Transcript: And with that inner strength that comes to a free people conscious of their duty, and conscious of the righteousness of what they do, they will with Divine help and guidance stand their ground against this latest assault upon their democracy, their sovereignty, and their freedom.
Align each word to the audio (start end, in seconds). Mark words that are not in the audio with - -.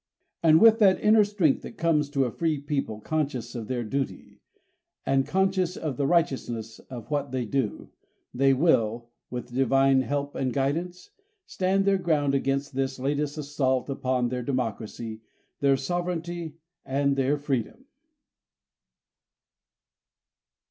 And 0.41 0.59
with 0.59 0.79
that 0.79 0.99
inner 0.99 1.23
strength 1.23 1.61
that 1.61 1.77
comes 1.77 2.09
to 2.09 2.25
a 2.25 2.31
free 2.31 2.57
people 2.57 2.99
conscious 3.01 3.53
of 3.53 3.67
their 3.67 3.83
duty, 3.83 4.41
and 5.05 5.27
conscious 5.27 5.77
of 5.77 5.95
the 5.95 6.07
righteousness 6.07 6.79
of 6.89 7.11
what 7.11 7.31
they 7.31 7.45
do, 7.45 7.91
they 8.33 8.51
will 8.51 9.11
with 9.29 9.53
Divine 9.53 10.01
help 10.01 10.33
and 10.33 10.51
guidance 10.51 11.11
stand 11.45 11.85
their 11.85 11.99
ground 11.99 12.33
against 12.33 12.73
this 12.73 12.97
latest 12.97 13.37
assault 13.37 13.91
upon 13.91 14.29
their 14.29 14.41
democracy, 14.41 15.21
their 15.59 15.77
sovereignty, 15.77 16.55
and 16.83 17.15
their 17.15 17.37
freedom. 17.37 17.85